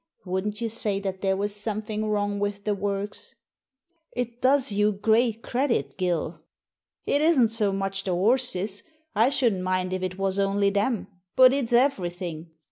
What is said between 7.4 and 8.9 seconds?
so much the horses,